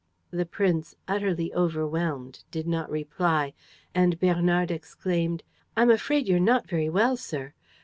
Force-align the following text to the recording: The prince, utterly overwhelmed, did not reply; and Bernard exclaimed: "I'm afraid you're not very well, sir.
The 0.31 0.47
prince, 0.47 0.95
utterly 1.07 1.53
overwhelmed, 1.53 2.43
did 2.49 2.65
not 2.67 2.89
reply; 2.89 3.53
and 3.93 4.19
Bernard 4.19 4.71
exclaimed: 4.71 5.43
"I'm 5.77 5.91
afraid 5.91 6.27
you're 6.27 6.39
not 6.39 6.67
very 6.67 6.89
well, 6.89 7.15
sir. 7.17 7.53